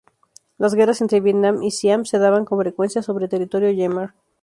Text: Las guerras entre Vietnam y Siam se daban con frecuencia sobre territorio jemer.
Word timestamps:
Las 0.57 0.73
guerras 0.73 0.99
entre 1.01 1.19
Vietnam 1.19 1.61
y 1.61 1.69
Siam 1.69 2.05
se 2.05 2.17
daban 2.17 2.43
con 2.43 2.59
frecuencia 2.59 3.03
sobre 3.03 3.27
territorio 3.27 3.71
jemer. 3.71 4.15